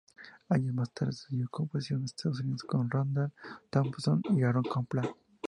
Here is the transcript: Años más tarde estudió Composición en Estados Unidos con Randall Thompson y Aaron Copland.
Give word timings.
Años 0.49 0.73
más 0.73 0.89
tarde 0.89 1.11
estudió 1.13 1.47
Composición 1.47 1.99
en 1.99 2.05
Estados 2.05 2.39
Unidos 2.39 2.63
con 2.63 2.89
Randall 2.89 3.31
Thompson 3.69 4.19
y 4.31 4.41
Aaron 4.41 4.63
Copland. 4.63 5.11